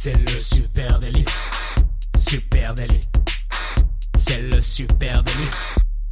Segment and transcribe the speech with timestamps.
[0.00, 1.24] C'est le super délit.
[2.16, 3.00] Super délit.
[4.14, 5.50] C'est le super délit.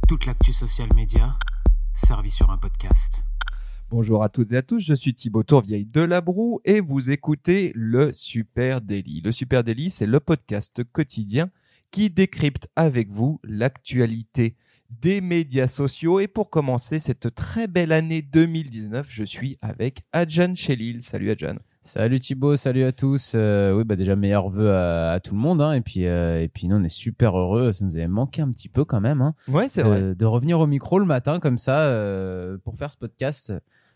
[0.09, 1.39] Toute l'actu social média
[1.93, 3.23] servie sur un podcast.
[3.89, 7.71] Bonjour à toutes et à tous, je suis Thibaut Tourvieille de Labroue et vous écoutez
[7.75, 9.21] le Super Daily.
[9.21, 11.49] Le Super Daily, c'est le podcast quotidien
[11.89, 14.57] qui décrypte avec vous l'actualité
[14.89, 16.19] des médias sociaux.
[16.19, 21.01] Et pour commencer cette très belle année 2019, je suis avec Adjan Chelil.
[21.01, 21.55] Salut Adjan.
[21.87, 23.31] Salut Thibaut, salut à tous.
[23.33, 25.61] Euh, oui, bah déjà meilleurs vœux à, tout le monde.
[25.61, 25.71] Hein.
[25.71, 27.71] et puis, euh, et puis nous, on est super heureux.
[27.71, 29.21] Ça nous avait manqué un petit peu quand même.
[29.21, 30.13] Hein, ouais, c'est vrai.
[30.13, 33.53] De revenir au micro le matin comme ça euh, pour faire ce podcast.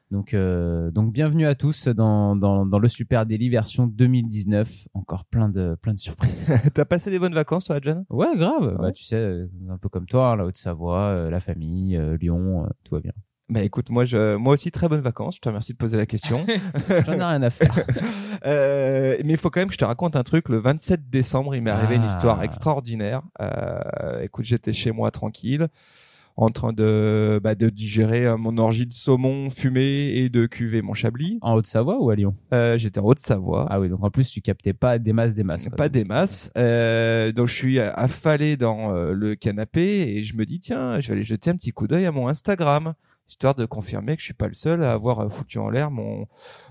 [0.10, 4.88] Donc, donc bienvenue à tous dans, dans, dans, le Super Daily version 2019.
[4.94, 6.48] Encore plein de, plein de surprises.
[6.74, 8.06] T'as passé des bonnes vacances, toi, Adjan?
[8.10, 8.78] Ouais, grave.
[8.80, 13.14] Bah, tu sais, un peu comme toi, la Haute-Savoie, la famille, Lyon, tout va bien.
[13.52, 15.36] Bah écoute, moi, je, moi aussi, très bonnes vacances.
[15.36, 16.46] Je te remercie de poser la question.
[17.06, 17.78] J'en ai rien à faire.
[18.46, 20.48] euh, mais il faut quand même que je te raconte un truc.
[20.48, 22.46] Le 27 décembre, il m'est arrivé une histoire ah.
[22.46, 23.24] extraordinaire.
[23.42, 25.68] Euh, écoute, j'étais chez moi tranquille,
[26.38, 30.82] en train de, bah, de digérer euh, mon orgie de saumon fumé et de cuver
[30.82, 31.38] mon chablis.
[31.42, 32.36] En Haute-Savoie ou à Lyon?
[32.54, 33.68] Euh, J'étais en Haute-Savoie.
[33.70, 35.68] Ah oui, donc en plus, tu captais pas des masses, des masses.
[35.78, 36.52] Pas des masses.
[36.58, 41.14] Euh, donc je suis affalé dans le canapé et je me dis, tiens, je vais
[41.14, 42.94] aller jeter un petit coup d'œil à mon Instagram
[43.32, 46.26] histoire de confirmer que je suis pas le seul à avoir foutu en l'air mon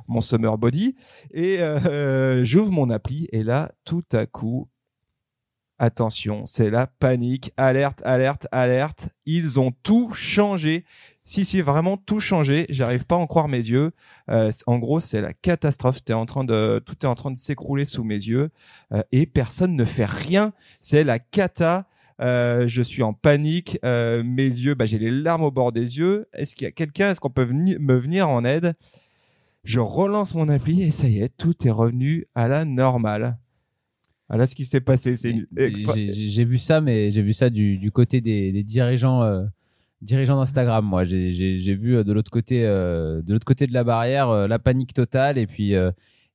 [0.09, 0.95] mon summer body
[1.33, 4.69] et euh, j'ouvre mon appli et là tout à coup
[5.81, 7.53] attention c'est la panique.
[7.57, 9.09] Alerte alerte alerte.
[9.27, 10.85] Ils ont tout changé.
[11.25, 12.67] Si si vraiment tout changé.
[12.69, 13.91] J'arrive pas à en croire mes yeux.
[14.31, 15.99] Euh, en gros c'est la catastrophe.
[16.09, 18.51] Es en train de tout est en train de s'écrouler sous mes yeux.
[19.11, 20.53] Et personne ne fait rien.
[20.81, 21.89] C'est la cata.
[22.21, 25.99] Euh, je suis en panique, euh, mes yeux, bah, j'ai les larmes au bord des
[25.99, 26.29] yeux.
[26.35, 28.75] Est-ce qu'il y a quelqu'un, est-ce qu'on peut me venir en aide?
[29.65, 33.39] Je relance mon appli et ça y est, tout est revenu à la normale.
[34.31, 35.17] Voilà ce qui s'est passé.
[35.17, 35.35] C'est
[36.09, 39.23] J'ai vu ça, mais j'ai vu ça du, côté des, dirigeants.
[39.23, 39.45] Euh,
[40.01, 44.59] dirigeants d'Instagram, moi, j'ai vu de l'autre côté, de l'autre côté de la barrière, la
[44.59, 45.75] panique totale, et puis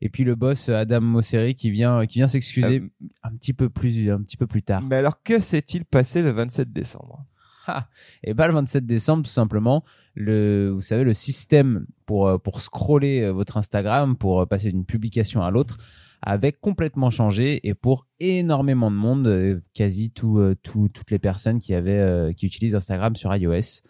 [0.02, 3.70] et puis le boss Adam Mosseri qui vient qui vient s'excuser euh, un petit peu
[3.70, 4.84] plus un petit peu plus tard.
[4.84, 7.26] Mais alors que s'est-il passé le 27 décembre?
[7.68, 7.88] Ah,
[8.24, 12.62] Et bah le 27 décembre tout simplement le vous savez le système pour euh, pour
[12.62, 15.80] scroller euh, votre Instagram pour passer d'une publication à l'autre
[16.26, 21.74] avait complètement changé et pour énormément de monde quasi tout, tout toutes les personnes qui
[21.74, 23.84] avaient qui utilisent Instagram sur iOS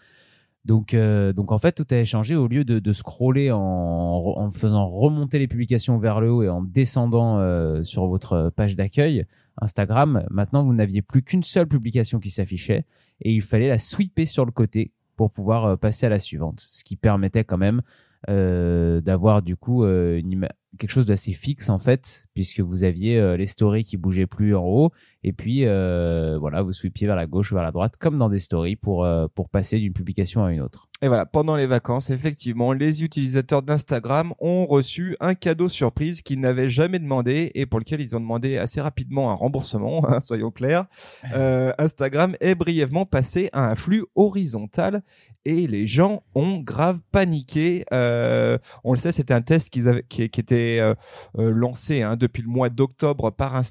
[0.66, 2.36] donc, euh, donc en fait, tout a changé.
[2.36, 6.62] Au lieu de, de scroller en, faisant remonter les publications vers le haut et en
[6.62, 9.26] descendant euh, sur votre page d'accueil
[9.62, 12.86] Instagram, maintenant vous n'aviez plus qu'une seule publication qui s'affichait
[13.22, 16.60] et il fallait la sweeper sur le côté pour pouvoir euh, passer à la suivante,
[16.60, 17.82] ce qui permettait quand même
[18.30, 20.48] euh, d'avoir du coup euh, une
[20.78, 24.56] quelque chose d'assez fixe en fait, puisque vous aviez euh, les stories qui bougeaient plus
[24.56, 24.92] en haut,
[25.24, 28.38] et puis voilà, vous sweepiez vers la gauche ou vers la droite, comme dans des
[28.38, 30.88] stories pour pour passer d'une publication à une autre.
[31.02, 36.40] Et voilà, pendant les vacances, effectivement, les utilisateurs d'Instagram ont reçu un cadeau surprise qu'ils
[36.40, 40.52] n'avaient jamais demandé et pour lequel ils ont demandé assez rapidement un remboursement, hein, soyons
[40.52, 40.86] clairs.
[41.80, 45.02] Instagram est brièvement passé à un flux horizontal
[45.46, 47.86] et les gens ont grave paniqué.
[47.94, 50.94] Euh, on le sait, c'était un test qu'ils avaient, qui, qui, était euh,
[51.38, 53.62] euh, lancé hein, depuis le mois d'octobre par,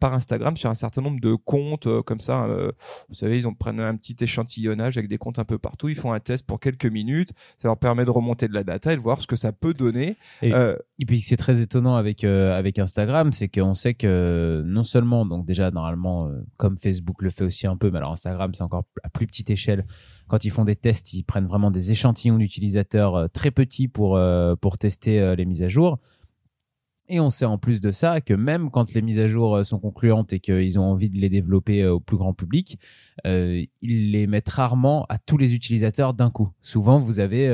[0.00, 2.48] par, Instagram sur un certain nombre de comptes euh, comme ça.
[3.08, 5.88] vous savez, ils ont prennent un petit échantillonnage avec des comptes un peu partout.
[5.88, 7.30] Ils font un test pour quelques minutes.
[7.58, 9.74] Ça leur permet de remonter de la data et de voir ce que ça peut
[9.74, 10.16] donner.
[10.42, 10.50] Et,
[10.98, 15.44] et puis c'est très étonnant avec avec Instagram, c'est qu'on sait que non seulement donc
[15.46, 19.08] déjà normalement comme Facebook le fait aussi un peu, mais alors Instagram c'est encore à
[19.08, 19.84] plus petite échelle
[20.32, 24.56] quand ils font des tests, ils prennent vraiment des échantillons d'utilisateurs très petits pour, euh,
[24.56, 25.98] pour tester euh, les mises à jour.
[27.08, 29.78] Et on sait en plus de ça que même quand les mises à jour sont
[29.78, 32.78] concluantes et qu'ils ont envie de les développer au plus grand public,
[33.24, 36.48] ils les mettent rarement à tous les utilisateurs d'un coup.
[36.62, 37.48] Souvent, vous avez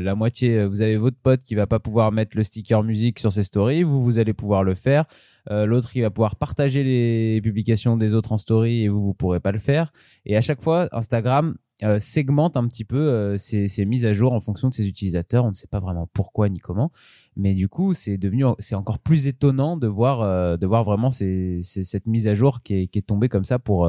[0.00, 3.32] la moitié, vous avez votre pote qui va pas pouvoir mettre le sticker musique sur
[3.32, 5.04] ses stories, vous vous allez pouvoir le faire.
[5.50, 9.40] L'autre, il va pouvoir partager les publications des autres en story et vous, vous pourrez
[9.40, 9.92] pas le faire.
[10.24, 14.32] Et à chaque fois, Instagram euh, segmente un petit peu euh, ces, mises à jour
[14.32, 15.44] en fonction de ses utilisateurs.
[15.44, 16.92] On ne sait pas vraiment pourquoi ni comment,
[17.36, 21.10] mais du coup, c'est devenu, c'est encore plus étonnant de voir, euh, de voir vraiment
[21.10, 23.88] cette mise à jour qui est, qui est tombée comme ça pour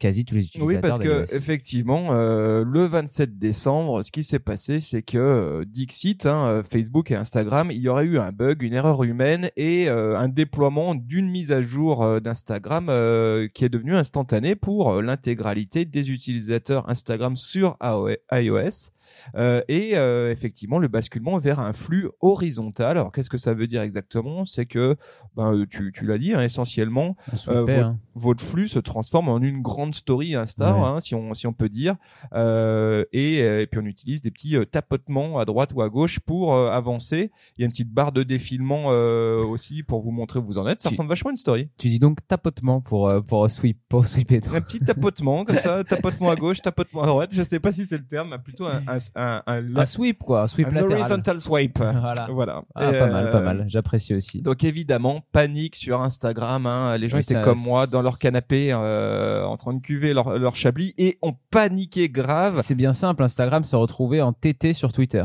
[0.00, 0.66] quasi tous les utilisateurs.
[0.68, 5.64] Oui, parce que effectivement, euh, le 27 décembre, ce qui s'est passé, c'est que euh,
[5.64, 9.50] Dixit, hein, euh, Facebook et Instagram, il y aurait eu un bug, une erreur humaine
[9.56, 14.56] et euh, un déploiement d'une mise à jour euh, d'Instagram euh, qui est devenue instantanée
[14.56, 18.90] pour euh, l'intégralité des utilisateurs Instagram sur AO- iOS.
[19.34, 22.96] Euh, et euh, effectivement, le basculement vers un flux horizontal.
[22.96, 24.46] Alors, qu'est-ce que ça veut dire exactement?
[24.46, 24.94] C'est que,
[25.36, 27.16] ben, tu, tu l'as dit, hein, essentiellement,
[27.52, 27.98] votre- hein.
[28.14, 30.80] votre flux se transforme en une grande story Insta, Ouais.
[30.86, 31.96] hein, si on si on peut dire,
[32.34, 35.88] Euh, et, euh, et puis on utilise des petits euh, tapotements à droite ou à
[35.88, 37.30] gauche pour euh, avancer.
[37.56, 40.58] Il y a une petite barre de défilement euh, aussi pour vous montrer où vous
[40.58, 40.80] en êtes.
[40.80, 41.68] Ça Tu- ressemble vachement à une story.
[41.78, 44.40] Tu dis donc tapotement pour pour sweep pour sweeper.
[44.54, 47.30] Un petit tapotement comme ça, tapotement à gauche, tapotement à droite.
[47.32, 50.18] Je sais pas si c'est le terme, mais plutôt un un un, un, Un sweep
[50.22, 51.00] quoi, un sweep un latéral.
[51.00, 51.78] horizontal swipe.
[51.78, 52.28] Voilà.
[52.30, 52.62] Voilà.
[52.74, 53.64] Ah, Et, pas mal, pas mal.
[53.68, 54.42] J'apprécie aussi.
[54.42, 56.66] Donc évidemment, panique sur Instagram.
[56.66, 56.96] Hein.
[56.98, 60.38] Les gens Oui, étaient ça- comme moi dans leur canapé, en train de cuver leur,
[60.38, 62.60] leur chablis et ont paniqué grave.
[62.62, 63.22] C'est bien simple.
[63.22, 65.24] Instagram se retrouvait en TT sur Twitter.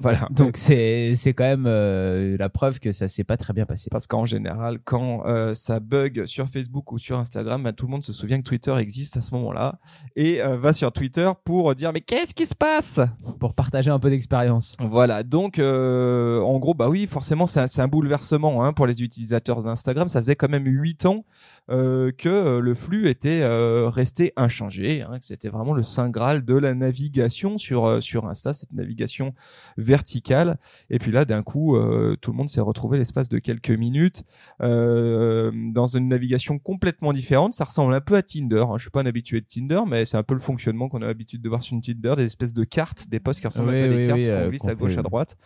[0.00, 0.28] Voilà.
[0.30, 3.88] Donc c'est c'est quand même euh, la preuve que ça s'est pas très bien passé.
[3.90, 7.92] parce qu'en général, quand euh, ça bug sur Facebook ou sur Instagram, bah, tout le
[7.92, 9.78] monde se souvient que Twitter existe à ce moment-là
[10.14, 13.00] et euh, va sur Twitter pour dire mais qu'est-ce qui se passe?
[13.40, 14.76] Pour partager un peu d'expérience.
[14.80, 20.08] Voilà, donc en gros, bah oui, forcément, c'est un, bouleversement hein, pour les utilisateurs d'Instagram.
[20.08, 21.24] Ça faisait quand même huit ans
[21.70, 26.08] euh, que euh, le flux était euh, resté inchangé, hein, que c'était vraiment le saint
[26.10, 29.34] graal de la navigation sur euh, sur Insta, cette navigation
[29.76, 30.58] verticale.
[30.90, 34.24] Et puis là, d'un coup, euh, tout le monde s'est retrouvé l'espace de quelques minutes
[34.62, 37.52] euh, dans une navigation complètement différente.
[37.54, 38.64] Ça ressemble un peu à Tinder.
[38.68, 38.74] Hein.
[38.76, 41.06] Je suis pas un habitué de Tinder, mais c'est un peu le fonctionnement qu'on a
[41.06, 43.80] l'habitude de voir sur une Tinder, des espèces de cartes, des posts qui ressemblent Oui,
[43.82, 45.36] à des oui, cartes qu'on glisse à gauche, à droite.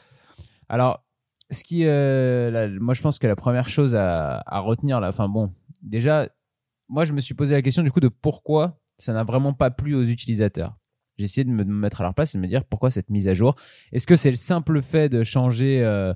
[0.69, 1.03] Alors,
[1.51, 5.09] ce qui, euh, la- moi, je pense que la première chose à, à retenir, là,
[5.09, 5.53] enfin bon,
[5.83, 6.29] déjà,
[6.89, 9.71] moi, je me suis posé la question du coup de pourquoi ça n'a vraiment pas
[9.71, 10.77] plu aux utilisateurs.
[11.19, 13.29] J'ai essayé de me mettre à leur place et de me dire pourquoi cette mise
[13.29, 13.55] à jour?
[13.93, 16.15] Est-ce que c'est le simple fait de changer euh,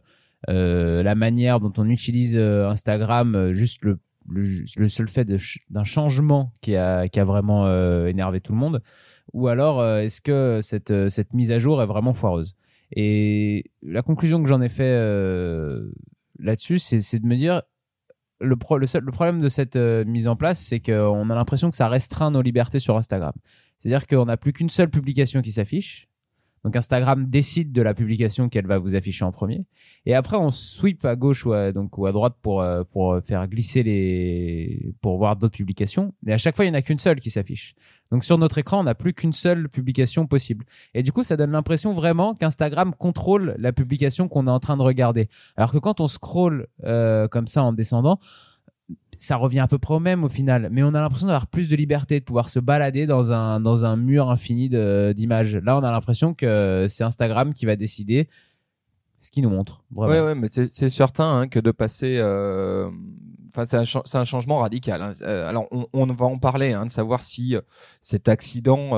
[0.49, 5.31] euh, la manière dont on utilise euh, Instagram, juste le, seul fait
[5.71, 7.69] d'un changement qui a, vraiment
[8.07, 8.83] énervé tout le monde?
[9.33, 12.57] Ou alors, est-ce que cette, cette mise à jour est vraiment foireuse?
[12.97, 14.99] Et la conclusion que j'en ai fait
[16.39, 17.61] là-dessus, c'est de me dire
[18.45, 22.31] le, problème de cette euh, mise en place, c'est qu'on a l'impression que ça restreint
[22.31, 23.33] nos libertés sur Instagram.
[23.79, 26.09] C'est-à-dire qu'on n'a plus qu'une seule publication qui s'affiche.
[26.65, 29.65] Donc Instagram décide de la publication qu'elle va vous afficher en premier.
[30.07, 34.95] Et après, on sweep à gauche ou à, droite pour, euh, pour faire glisser les,
[35.03, 36.15] pour voir d'autres publications.
[36.23, 37.75] Mais à chaque fois, il n'y en a qu'une seule qui s'affiche.
[38.11, 40.65] Donc sur notre écran, on n'a plus qu'une seule publication possible.
[40.95, 44.77] Et du coup, ça donne l'impression vraiment qu'Instagram contrôle la publication qu'on est en train
[44.77, 45.29] de regarder.
[45.57, 48.21] Alors que quand on scrolle euh, comme ça en descendant,
[49.19, 50.69] ça revient à peu près au même au final.
[50.71, 53.85] Mais on a l'impression d'avoir plus de liberté, de pouvoir se balader dans un, dans
[53.85, 54.69] un mur infini
[55.15, 55.57] d'images.
[55.57, 58.29] Là, on a l'impression que c'est Instagram qui va décider
[59.25, 59.83] ce qu'il nous montre.
[59.91, 60.27] Vraiment.
[60.27, 62.91] Ouais, mais c'est certain hein, que de passer, euh,
[63.57, 65.01] enfin, c'est un, changement radical.
[65.01, 65.13] hein.
[65.23, 67.63] Euh, Alors, on, on va en parler, hein, de savoir si euh,
[68.03, 68.91] cet accident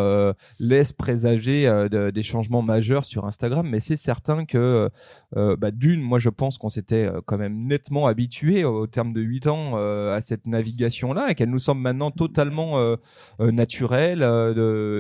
[0.58, 4.90] laisse présager de- des changements majeurs sur Instagram, mais c'est certain que,
[5.34, 9.46] bah, d'une, moi, je pense qu'on s'était quand même nettement habitué au terme de huit
[9.46, 12.96] ans à cette navigation-là, et qu'elle nous semble maintenant totalement
[13.38, 14.22] naturelle.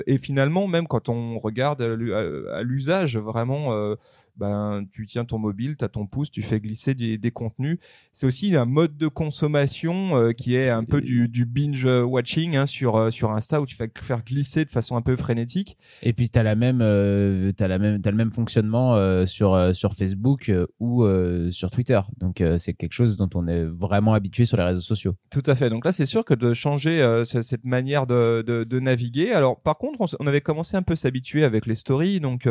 [0.06, 3.96] Et finalement, même quand on regarde à l'usage, vraiment.
[4.36, 7.78] Ben tu tiens ton mobile, tu as ton pouce, tu fais glisser des, des contenus.
[8.12, 12.56] C'est aussi un mode de consommation euh, qui est un peu du, du binge watching
[12.56, 15.76] hein, sur euh, sur Insta où tu fais faire glisser de façon un peu frénétique.
[16.02, 19.94] Et puis la même, euh, t'as la même, t'as le même fonctionnement euh, sur sur
[19.94, 21.04] Facebook ou
[21.50, 22.00] sur Twitter.
[22.18, 25.14] Donc c'est quelque chose dont on est vraiment habitué sur les réseaux sociaux.
[25.30, 25.70] Tout à fait.
[25.70, 29.32] Donc là, c'est sûr que de changer ce- cette manière de, de, de naviguer.
[29.32, 32.48] Alors, par contre, on, on avait commencé un peu s'habituer avec les stories, donc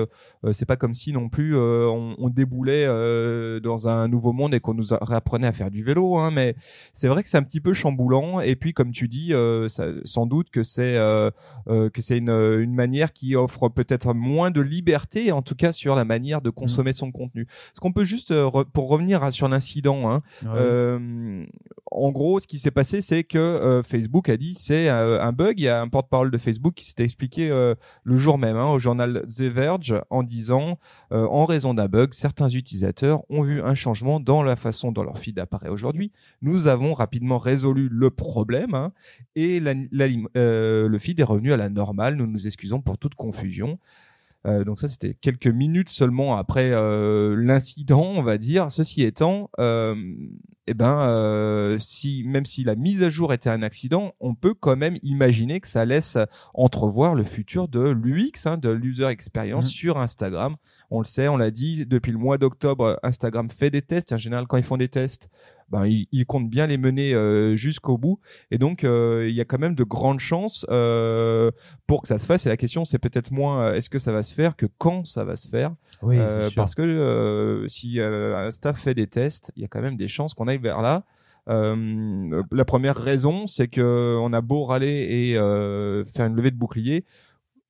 [0.51, 1.55] c'est pas comme si non plus
[1.89, 5.71] on, on déboulait euh, dans un nouveau monde et qu'on nous a- réapprenait à faire
[5.71, 6.17] du vélo.
[6.17, 6.55] Hein, mais
[6.93, 8.39] c'est vrai que c'est un petit peu chamboulant.
[8.39, 11.29] Et puis, comme tu dis, euh, ça, sans doute que c'est euh,
[11.67, 15.71] euh, que c'est une, une manière qui offre peut-être moins de liberté, en tout cas
[15.71, 17.47] sur la manière de consommer son contenu.
[17.73, 20.21] Ce qu'on peut juste, euh, pour revenir à- sur l'incident, hein,
[20.57, 21.45] euh,
[21.91, 25.31] en gros, ce qui s'est passé, c'est que euh, Facebook a dit c'est euh, un
[25.31, 25.59] bug.
[25.59, 28.67] Il y a un porte-parole de Facebook qui s'était expliqué euh, le jour même hein,
[28.67, 30.77] au journal The Verge en disant
[31.11, 35.03] euh, en raison d'un bug, certains utilisateurs ont vu un changement dans la façon dont
[35.03, 36.11] leur feed apparaît aujourd'hui.
[36.41, 38.91] Nous avons rapidement résolu le problème hein,
[39.35, 39.61] et
[40.37, 42.15] euh, le feed est revenu à la normale.
[42.15, 43.79] Nous nous excusons pour toute confusion.
[44.45, 48.71] Euh, donc ça, c'était quelques minutes seulement après euh, l'incident, on va dire.
[48.71, 49.95] Ceci étant, euh,
[50.67, 54.75] eh ben, si même si la mise à jour était un accident, on peut quand
[54.75, 56.17] même imaginer que ça laisse
[56.53, 59.71] entrevoir le futur de l'UX, hein, de l'user experience Mhm.
[59.71, 60.55] sur Instagram.
[60.91, 64.13] On le sait, on l'a dit depuis le mois d'octobre, Instagram fait des tests.
[64.13, 65.29] En général, quand ils font des tests,
[65.69, 68.19] ben, ils, ils comptent bien les mener euh, jusqu'au bout.
[68.51, 71.51] Et donc, euh, il y a quand même de grandes chances euh,
[71.87, 72.45] pour que ça se fasse.
[72.45, 75.05] Et la question, c'est peut-être moins euh, est-ce que ça va se faire que quand
[75.05, 75.73] ça va se faire?
[76.01, 76.55] Oui, c'est sûr.
[76.55, 79.97] parce que euh, si euh, un staff fait des tests, il y a quand même
[79.97, 81.03] des chances qu'on aille vers là.
[81.47, 86.51] Euh, la première raison, c'est que on a beau râler et euh, faire une levée
[86.51, 87.05] de bouclier.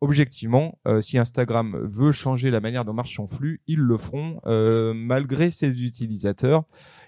[0.01, 4.39] Objectivement, euh, si Instagram veut changer la manière dont marche son flux, ils le feront
[4.45, 6.63] euh, malgré ses utilisateurs.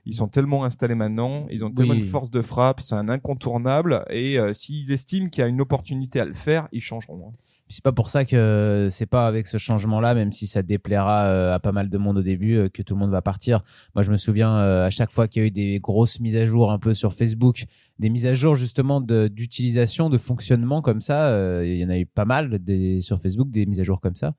[0.06, 2.00] Ils sont tellement installés maintenant, ils ont tellement Oui.
[2.00, 4.06] une force de frappe, c'est un incontournable.
[4.10, 7.30] Et euh, s'ils estiment qu'il y a une opportunité à le faire, ils changeront.
[7.30, 7.38] hein.
[7.70, 11.56] C'est pas pour ça que c'est pas avec ce changement-là, même si ça déplaira euh,
[11.56, 13.62] à pas mal de monde au début, euh, que tout le monde va partir.
[13.94, 16.38] Moi, je me souviens euh, à chaque fois qu'il y a eu des grosses mises
[16.38, 17.66] à jour un peu sur Facebook,
[18.00, 21.64] des mises à jour justement d'utilisation, de, fonctionnement comme ça.
[21.64, 24.16] Il y en a eu pas mal des, sur Facebook, des mises à jour comme
[24.16, 24.34] ça.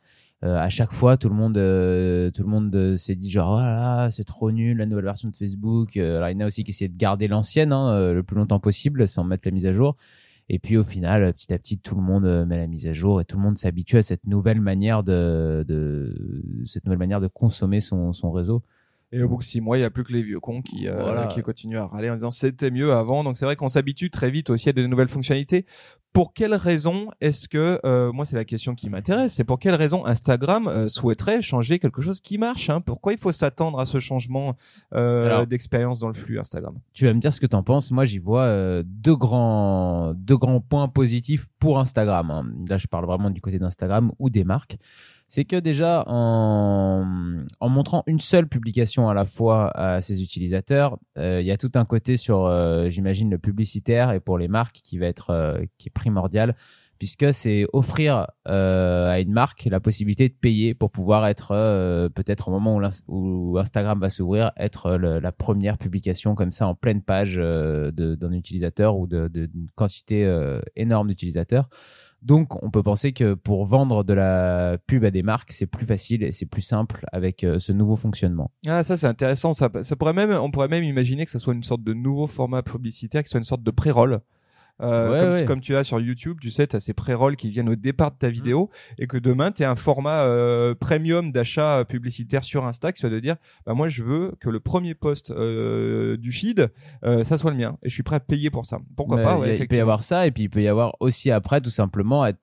[0.45, 3.61] Euh, à chaque fois, tout le monde, euh, tout le monde s'est dit genre, oh
[3.61, 5.97] là là, c'est trop nul la nouvelle version de Facebook.
[5.97, 8.61] Alors il y en a aussi qui essayaient de garder l'ancienne hein, le plus longtemps
[8.61, 9.97] possible sans mettre la mise à jour.
[10.49, 12.93] Et puis au final, petit à petit, tout le monde euh, met la mise à
[12.93, 15.65] jour et tout le monde s'habitue à cette nouvelle manière de,
[16.65, 18.63] cette nouvelle manière de consommer son réseau.
[19.11, 20.87] Et au bout de six mois, il n'y a plus que les vieux cons qui,
[20.87, 21.29] euh, Voilà.
[21.29, 23.25] qui continuent à râler en disant c'était mieux avant.
[23.25, 25.65] Donc c'est vrai qu'on s'habitue très vite aussi à de nouvelles fonctionnalités.
[26.13, 29.75] Pour quelle raison est-ce que, euh, moi c'est la question qui m'intéresse, c'est pour quelle
[29.75, 32.81] raison Instagram euh, souhaiterait changer quelque chose qui marche hein?
[32.81, 34.57] Pourquoi il faut s'attendre à ce changement
[34.95, 36.75] euh, d'expérience dans le flux Instagram?
[36.93, 37.91] Tu vas me dire ce que tu en penses.
[37.91, 42.31] Moi, j'y vois euh, deux grands deux grands points positifs pour Instagram.
[42.31, 42.47] hein.
[42.69, 44.77] Là, je parle vraiment du côté d'Instagram ou des marques.
[45.31, 47.05] C'est que déjà en,
[47.61, 51.59] en montrant une seule publication à la fois à ses utilisateurs, euh, il y a
[51.59, 55.31] tout un côté sur, euh, j'imagine, le publicitaire et pour les marques qui va être
[55.31, 56.57] euh, qui est primordial
[56.99, 62.09] puisque c'est offrir euh, à une marque la possibilité de payer pour pouvoir être euh,
[62.09, 66.51] peut-être au moment où, où Instagram va s'ouvrir, être euh, le- la première publication comme
[66.51, 70.27] ça en pleine page d'un utilisateur ou d'une quantité
[70.75, 71.69] énorme d'utilisateurs.
[72.23, 75.87] Donc, on peut penser que pour vendre de la pub à des marques, c'est plus
[75.87, 78.51] facile et c'est plus simple avec euh, ce nouveau fonctionnement.
[78.67, 79.55] Ah ça c'est intéressant.
[79.55, 82.27] Ça, ça pourrait même, on pourrait même imaginer que ça soit une sorte de nouveau
[82.27, 84.21] format publicitaire, qui soit une sorte de pré-roll.
[84.81, 85.45] Euh, Ouais, comme, ouais.
[85.45, 88.13] comme tu as sur YouTube, tu sais, tu as ces pré-rolls qui viennent au départ
[88.13, 92.65] de ta vidéo et que demain, tu as un format euh, premium d'achat publicitaire sur
[92.65, 96.33] Insta qui soit de dire, bah, moi, je veux que le premier post euh, du
[96.33, 96.71] feed,
[97.05, 98.79] euh, ça soit le mien et je suis prêt à payer pour ça.
[98.97, 100.95] Pourquoi Mais pas ouais, il peut y avoir ça et puis il peut y avoir
[101.01, 102.39] aussi après tout simplement être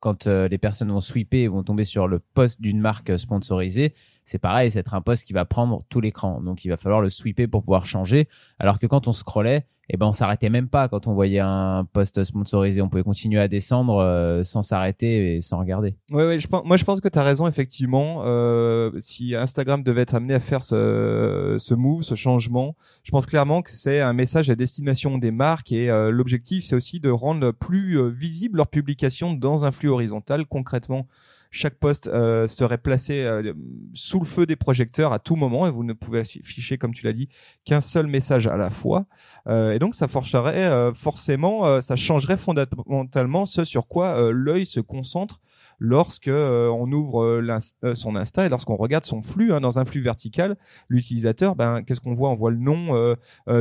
[0.00, 3.18] quand euh, les personnes vont sweeper et vont tomber sur le post d'une marque euh,
[3.18, 3.92] sponsorisée,
[4.24, 6.40] c'est pareil, c'est être un post qui va prendre tout l'écran.
[6.40, 8.26] Donc il va falloir le sweeper pour pouvoir changer.
[8.58, 11.84] Alors que quand on scrollait, eh ben on s'arrêtait même pas quand on voyait un
[11.92, 12.80] post sponsorisé.
[12.80, 15.96] On pouvait continuer à descendre euh, sans s'arrêter et sans regarder.
[16.10, 18.22] Ouais, ouais, je pense, moi je pense que tu as raison effectivement.
[18.24, 23.26] Euh, si Instagram devait être amené à faire ce, ce move, ce changement, je pense
[23.26, 27.10] clairement que c'est un message à destination des marques et euh, l'objectif c'est aussi de
[27.10, 30.46] rendre plus euh, visible leur publication dans un flux horizontal.
[30.46, 31.06] Concrètement,
[31.50, 33.52] chaque post euh, serait placé euh,
[33.92, 37.04] sous le feu des projecteurs à tout moment et vous ne pouvez afficher, comme tu
[37.04, 37.28] l'as dit,
[37.64, 39.06] qu'un seul message à la fois.
[39.48, 44.64] Euh, et donc ça forcerait euh, forcément, euh, ça changerait fondamentalement ce sur quoi l'œil
[44.64, 45.40] se concentre
[45.80, 49.60] lorsque euh, on ouvre euh, l'ins- euh, son Insta et lorsqu'on regarde son flux hein,
[49.60, 50.56] dans un flux vertical,
[50.88, 52.30] l'utilisateur, ben qu'est-ce qu'on voit?
[52.30, 52.94] On voit le nom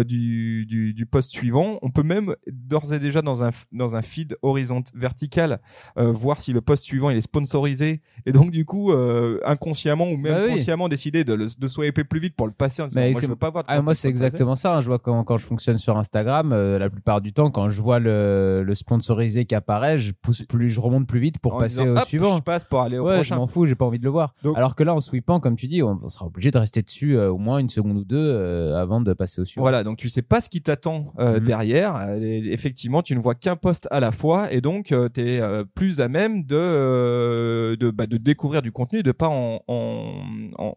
[0.06, 1.80] du, du, du post suivant.
[1.82, 5.60] On peut même d'ores et déjà dans un dans un feed horizontal vertical
[5.98, 10.06] euh, voir si le post suivant il est sponsorisé et donc du coup euh, inconsciemment
[10.10, 10.52] ou même Bah oui.
[10.52, 13.22] consciemment décider de, le, de swiper plus vite pour le passer en disant Mais moi
[13.22, 14.76] je veux pas voir Ah, moi, c'est exactement ça.
[14.76, 14.82] hein.
[14.82, 17.82] Je vois quand, quand je fonctionne sur Instagram, euh, la plupart du temps, quand je
[17.82, 21.60] vois le, le sponsorisé qui apparaît, je pousse plus, je remonte plus vite pour En
[21.60, 22.38] passer disant, au hop, suivant.
[22.38, 23.36] je passe pour aller au ouais, je prochain.
[23.38, 24.34] m'en fous, j'ai pas envie de le voir.
[24.44, 26.82] Donc- Alors que là, en sweepant, comme tu dis, on, on sera obligé de rester
[26.82, 29.63] dessus euh, au moins une seconde ou deux euh, avant de passer au suivant.
[29.63, 31.46] Voilà, donc tu sais pas ce qui t'attend euh, Mhm.
[31.46, 32.13] derrière.
[32.22, 35.42] Et effectivement, tu ne vois qu'un poste à la fois, et donc tu es
[35.75, 40.13] plus à même de de, bah, de découvrir du contenu, et de pas en, en,
[40.58, 40.74] en,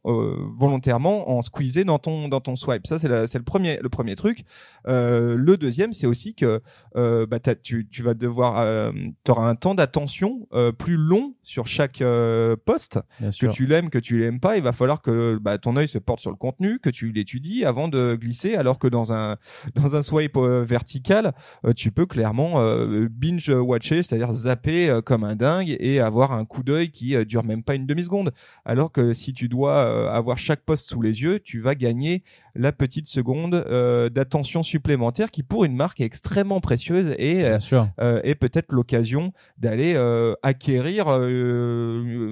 [0.57, 2.87] volontairement en squeezer dans ton dans ton swipe.
[2.87, 3.09] Ça c'est
[3.39, 4.45] le premier le premier truc.
[4.87, 6.61] Le deuxième, c'est aussi que
[6.95, 8.93] bah, tu tu vas devoir euh,
[9.25, 10.47] t'auras un temps d'attention
[10.79, 13.53] plus long sur chaque euh, poste Bien que sûr.
[13.53, 16.21] tu l'aimes, que tu l'aimes pas, il va falloir que bah, ton œil se porte
[16.21, 19.37] sur le contenu, que tu l'étudies avant de glisser, alors que dans un
[19.75, 21.33] dans un swipe euh, vertical,
[21.65, 22.55] euh, tu peux clairement
[23.11, 27.63] binge watcher, c'est-à-dire zapper comme un dingue et avoir un coup d'œil qui dure même
[27.63, 28.33] pas une demi seconde.
[28.65, 32.23] Alors que si tu dois avoir chaque poste sous les yeux, tu vas gagner
[32.55, 37.59] la petite seconde euh, d'attention supplémentaire qui pour une marque est extrêmement précieuse et euh,
[38.01, 41.07] euh, est peut-être l'occasion d'aller euh, acquérir,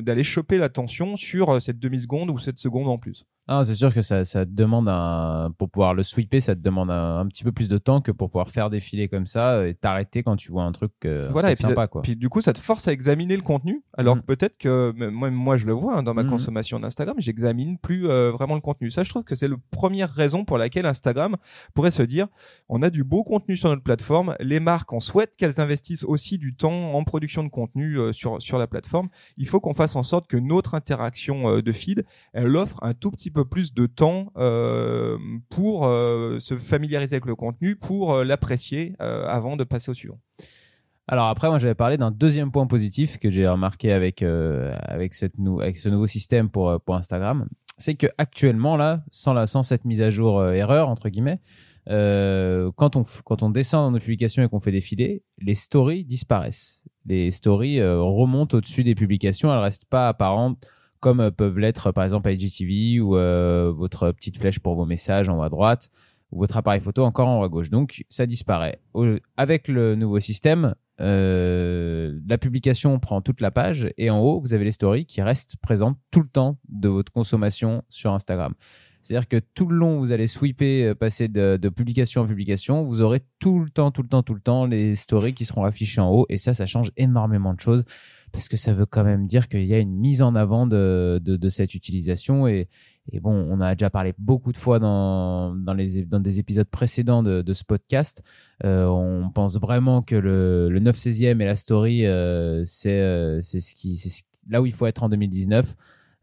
[0.03, 3.27] d'aller choper l'attention sur cette demi-seconde ou cette seconde en plus.
[3.53, 6.61] Ah, c'est sûr que ça, ça te demande un, pour pouvoir le sweeper, ça te
[6.61, 9.67] demande un, un petit peu plus de temps que pour pouvoir faire défiler comme ça
[9.67, 12.03] et t'arrêter quand tu vois un truc, euh, Voilà, et puis, sympa, quoi.
[12.03, 15.31] Puis du coup, ça te force à examiner le contenu, alors que peut-être que moi,
[15.31, 16.31] moi, je le vois hein, dans ma Mhm.
[16.31, 18.89] consommation d'Instagram, j'examine plus euh, vraiment le contenu.
[18.93, 21.37] Ça, je trouve que c'est la première raison pour laquelle Instagram
[21.75, 22.29] pourrait se dire
[22.69, 26.39] on a du beau contenu sur notre plateforme, les marques, on souhaite qu'elles investissent aussi
[26.39, 29.09] du temps en production de contenu euh, sur sur la plateforme.
[29.39, 33.11] Il faut qu'on fasse en sorte que notre interaction de feed, elle offre un tout
[33.11, 35.19] petit peu plus de temps euh,
[35.49, 40.19] pour euh, se familiariser avec le contenu, pour euh, l'apprécier avant de passer au suivant.
[41.09, 45.35] Alors après, moi, j'avais parlé d'un deuxième point positif que j'ai remarqué avec avec cette
[45.61, 50.03] avec ce nouveau système pour pour Instagram, c'est que actuellement là, sans sans cette mise
[50.03, 51.41] à jour erreur entre guillemets,
[51.87, 56.85] quand on quand on descend dans nos publications et qu'on fait défiler, les stories disparaissent.
[57.07, 60.65] Les stories remontent au-dessus des publications, elles restent pas apparentes
[61.01, 65.29] comme euh, peuvent l'être par exemple IGTV ou euh, votre petite flèche pour vos messages
[65.29, 65.91] en haut à droite
[66.31, 67.71] ou votre appareil photo encore en haut à gauche.
[67.71, 68.81] Donc ça disparaît.
[69.37, 74.55] Avec le nouveau système, euh, la publication prend toute la page et en haut, vous
[74.55, 78.55] avez les stories qui restent présentes tout le temps de votre consommation sur Instagram.
[79.03, 83.01] C'est-à-dire que tout le long, vous allez sweeper, passer de, de publication en publication, vous
[83.01, 86.03] aurez tout le temps, tout le temps, tout le temps les stories qui seront affichées
[86.03, 87.85] en haut et ça, ça change énormément de choses
[88.33, 91.21] parce que ça veut quand même dire qu'il y a une mise en avant de,
[91.23, 92.69] de, de cette utilisation et,
[93.13, 96.69] et bon, on a déjà parlé beaucoup de fois dans, dans, les, dans des épisodes
[96.69, 98.23] précédents de, de ce podcast.
[98.65, 103.41] Euh, on pense vraiment que le, le 9 16e et la story, euh, c'est euh,
[103.41, 103.99] c'est ce qui,
[104.49, 105.75] là où il faut être en 2019.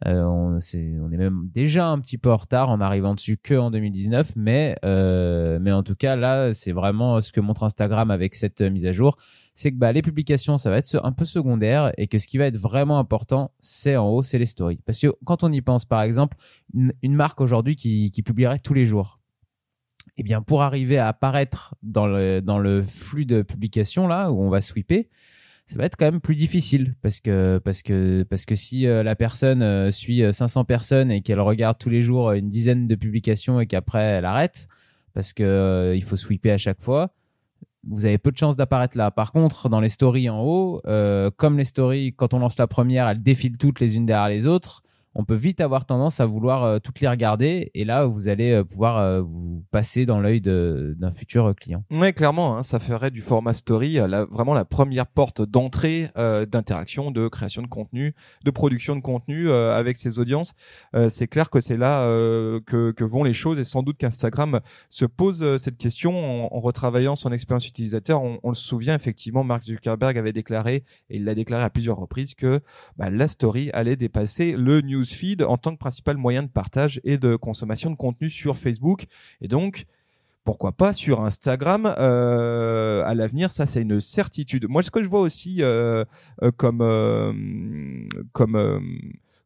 [0.06, 3.38] Euh, on, c'est- on est même déjà un petit peu en retard en arrivant dessus
[3.38, 7.64] que en 2019, mais, euh, mais en tout cas, là, c'est vraiment ce que montre
[7.64, 9.18] Instagram avec cette euh, mise à jour.
[9.56, 12.38] C'est que bah, les publications, ça va être un peu secondaire et que ce qui
[12.38, 14.82] va être vraiment important, c'est en haut, c'est les stories.
[14.86, 16.38] Parce que quand on y pense, par exemple,
[16.76, 19.20] une, une marque aujourd'hui qui, qui publierait tous les jours,
[20.18, 24.42] eh bien, pour arriver à apparaître dans le, dans le flux de publication, là, où
[24.44, 25.06] on va sweeper,
[25.68, 29.04] ça va être quand même plus difficile parce que parce que parce que si euh,
[29.04, 32.50] la personne euh, suit euh, 500 personnes et qu'elle regarde tous les jours euh, une
[32.50, 34.70] dizaine de publications et qu'après elle arrête
[35.14, 37.12] parce que euh, il faut sweeper à chaque fois
[37.90, 39.12] vous avez peu de chances d'apparaître là.
[39.12, 42.68] Par contre, dans les stories en haut, euh, comme les stories, quand on lance la
[42.68, 44.84] première, elles défilent toutes les unes derrière les autres.
[45.20, 47.72] On peut vite avoir tendance à vouloir euh, toutes les regarder.
[47.74, 51.84] Et là, vous allez euh, pouvoir euh, vous passer dans l'œil d'un futur client.
[51.90, 53.98] Ouais, clairement, hein, ça ferait du format story
[54.30, 58.14] vraiment la première porte d'entrée d'interaction, de création de contenu,
[58.46, 60.54] de production de contenu avec ses audiences.
[61.10, 62.06] C'est clair que c'est là
[62.66, 67.32] que, vont les choses et sans doute qu'Instagram se pose cette question en, retravaillant son
[67.32, 68.22] expérience utilisateur.
[68.22, 72.36] On, le souvient effectivement, Mark Zuckerberg avait déclaré et il l'a déclaré à plusieurs reprises
[72.36, 72.60] que
[72.98, 77.18] bah, la story allait dépasser le newsfeed en tant que principal moyen de partage et
[77.18, 79.06] de consommation de contenu sur Facebook.
[79.42, 79.86] Et donc
[80.44, 85.10] pourquoi pas sur Instagram euh, à l'avenir ça c'est une certitude moi ce que je
[85.10, 86.06] vois aussi euh,
[86.42, 86.80] euh, comme
[88.32, 88.58] comme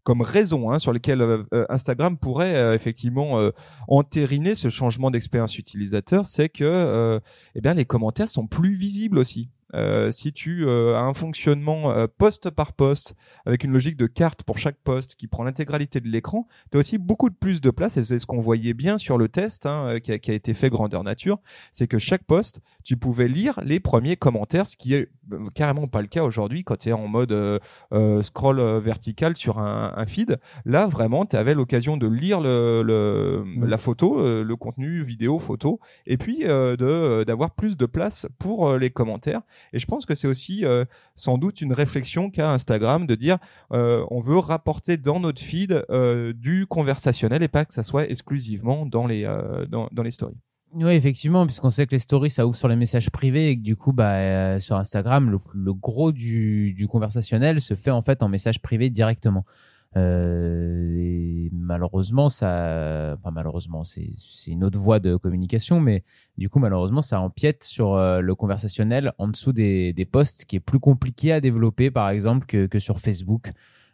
[0.04, 1.24] comme raison hein, sur lesquelles
[1.70, 3.50] Instagram pourrait effectivement
[3.88, 7.20] entériner ce changement d'expérience utilisateur, c'est que
[7.54, 9.50] eh bien les commentaires sont plus visibles aussi.
[9.74, 14.08] Euh, si tu euh, as un fonctionnement euh, poste par poste avec une logique de
[14.08, 17.62] carte pour chaque poste qui prend l'intégralité de l'écran, tu as aussi beaucoup de plus
[17.62, 20.20] de place et c'est ce qu'on voyait bien sur le test hein, euh, qui, a,
[20.20, 21.40] qui a été fait grandeur nature,
[21.72, 25.10] c'est que chaque poste, tu pouvais lire les premiers commentaires, ce qui est
[25.56, 27.34] carrément pas le cas aujourd'hui quand tu es en mode
[28.22, 30.38] scroll vertical sur un, un feed.
[30.66, 35.80] Là, vraiment, tu avais l'occasion de lire le, le- la photo, le contenu vidéo, photo,
[36.06, 39.42] et puis d'avoir plus de place pour les commentaires.
[39.74, 43.38] Et je pense que c'est aussi euh, sans doute une réflexion qu'a Instagram de dire
[43.72, 48.10] euh, on veut rapporter dans notre feed euh, du conversationnel et pas que ça soit
[48.10, 50.38] exclusivement dans les euh, dans, dans les stories.
[50.74, 53.62] Oui, effectivement, puisqu'on sait que les stories, ça ouvre sur les messages privés et que
[53.62, 58.24] du coup, bah, euh, sur Instagram, le, gros du, du conversationnel se fait en fait
[58.24, 59.46] en message privé directement.
[59.98, 64.12] Euh, et malheureusement, ça, enfin malheureusement, c'est
[64.48, 66.04] une autre voie de communication, mais
[66.38, 70.56] du coup, malheureusement, ça empiète sur euh, le conversationnel en dessous des, des posts, qui
[70.56, 73.52] est plus compliqué à développer, par exemple, que, que sur Facebook.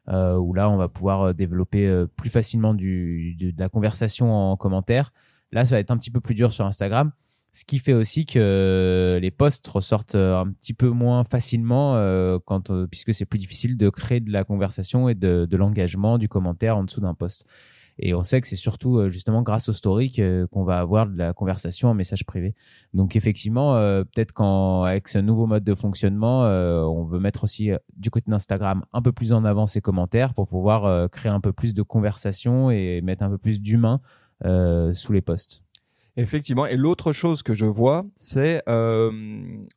[0.09, 3.67] Euh, où là, on va pouvoir euh, développer euh, plus facilement du, du- de la
[3.67, 5.11] conversation en commentaire.
[5.51, 7.11] Là, ça va être un petit peu plus dur sur Instagram,
[7.51, 12.37] ce qui fait aussi que les posts ressortent euh, un petit peu moins facilement euh,
[12.69, 16.77] euh, puisque c'est plus difficile de créer de la conversation et de, l'engagement, du commentaire
[16.77, 17.45] en dessous d'un post.
[17.99, 20.11] Et on sait que c'est surtout euh, justement grâce aux stories
[20.51, 22.53] qu'on va avoir de la conversation en message privé.
[22.93, 27.71] Donc effectivement, euh, peut-être qu'avec ce nouveau mode de fonctionnement, euh, on veut mettre aussi
[27.71, 31.31] euh, du côté d'Instagram un peu plus en avant ses commentaires pour pouvoir euh, créer
[31.31, 33.99] un peu plus de conversation et mettre un peu plus d'humain
[34.45, 35.63] euh, sous les posts.
[36.17, 36.65] Effectivement.
[36.65, 39.11] Et l'autre chose que je vois, c'est euh,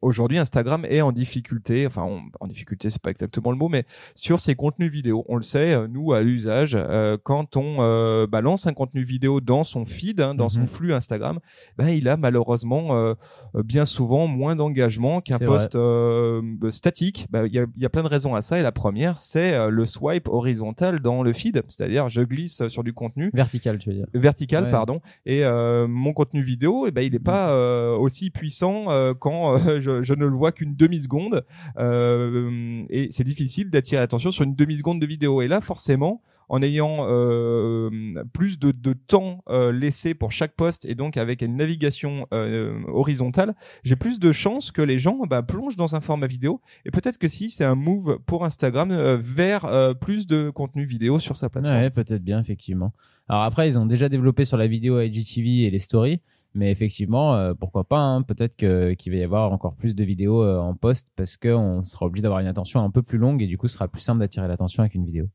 [0.00, 1.86] aujourd'hui Instagram est en difficulté.
[1.86, 5.24] Enfin, on- en difficulté, c'est pas exactement le mot, mais sur ses contenus vidéo.
[5.28, 9.40] On le sait, euh, nous à l'usage, euh, quand on euh, balance un contenu vidéo
[9.42, 10.66] dans son feed, hein, dans son Mhm.
[10.68, 11.40] flux Instagram,
[11.76, 13.14] ben il a malheureusement euh,
[13.62, 17.26] bien souvent moins d'engagement qu'un post euh, statique.
[17.30, 18.58] Ben, Il y, a, y a plein de raisons à ça.
[18.58, 22.92] Et la première, c'est le swipe horizontal dans le feed, c'est-à-dire je glisse sur du
[22.94, 24.06] contenu Vertical, tu veux dire.
[24.14, 24.70] vertical Ouais.
[24.70, 29.14] pardon et euh, mon contenu vidéo eh ben il est pas euh, aussi puissant euh,
[29.14, 31.44] quand euh, je, je ne le vois qu'une demi seconde
[31.78, 35.42] euh, et c'est difficile d'attirer l'attention sur une demi seconde de vidéo.
[35.42, 37.88] Et là forcément en ayant euh,
[38.32, 42.82] plus de, de temps euh, laissé pour chaque poste et donc avec une navigation euh,
[42.88, 46.60] horizontale, j'ai plus de chances que les gens bah, plongent dans un format vidéo.
[46.84, 51.36] Et peut-être que si c'est un move pour Instagram vers plus de contenu vidéo sur
[51.36, 51.76] sa plateforme.
[51.76, 52.92] Ouais, peut-être bien, effectivement.
[53.28, 56.20] Alors après, ils ont déjà développé sur la vidéo IGTV et les stories,
[56.54, 60.42] mais effectivement, euh, pourquoi pas hein, Peut-être qu'il va y avoir encore plus de vidéos
[60.42, 63.46] euh, en post parce qu'on sera obligé d'avoir une attention un peu plus longue et
[63.46, 65.28] du coup, ce sera plus simple d'attirer l'attention avec une vidéo.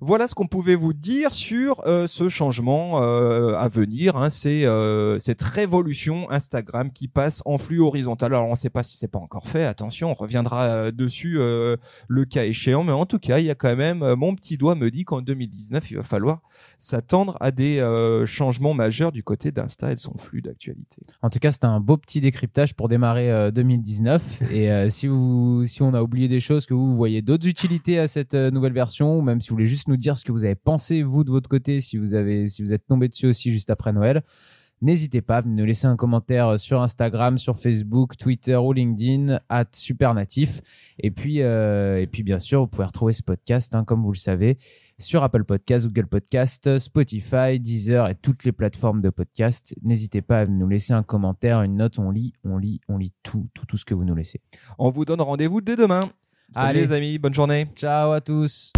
[0.00, 4.16] Voilà ce qu'on pouvait vous dire sur euh, ce changement euh, à venir.
[4.16, 8.32] Hein, c'est euh, cette révolution Instagram qui passe en flux horizontal.
[8.32, 9.64] Alors on ne sait pas si c'est pas encore fait.
[9.64, 11.76] Attention, on reviendra euh, dessus euh,
[12.08, 12.84] le cas échéant.
[12.84, 15.04] Mais en tout cas, il y a quand même euh, mon petit doigt me dit
[15.04, 16.40] qu'en 2019, il va falloir
[16.80, 17.80] s'attendre à des
[18.26, 21.02] changements majeurs du côté d'Insta et de son flux d'actualité.
[21.22, 24.52] En tout cas, c'était un beau petit décryptage pour démarrer euh, 2019.
[24.52, 28.06] Et si, vous, si on a oublié des choses, que vous, voyez d'autres utilités à
[28.06, 30.54] cette nouvelle version, ou même si vous voulez juste nous dire ce que vous avez
[30.54, 33.70] pensé, vous, de votre côté, si vous, avez, si vous êtes tombé dessus aussi juste
[33.70, 34.22] après Noël,
[34.80, 39.66] n'hésitez pas à nous laisser un commentaire sur Instagram, sur Facebook, Twitter ou LinkedIn, at
[39.72, 40.60] supernatif.
[40.98, 44.12] Et puis, euh, et puis, bien sûr, vous pouvez retrouver ce podcast, hein, comme vous
[44.12, 44.58] le savez,
[44.98, 49.74] sur Apple Podcasts, Google Podcasts, Spotify, Deezer et toutes les plateformes de podcast.
[49.82, 51.98] N'hésitez pas à nous laisser un commentaire, une note.
[51.98, 54.40] On lit, on lit, on lit tout, tout, tout ce que vous nous laissez.
[54.78, 56.10] On vous donne rendez-vous dès demain.
[56.54, 56.80] Salut Allez.
[56.82, 57.66] les amis, bonne journée.
[57.74, 58.72] Ciao à tous.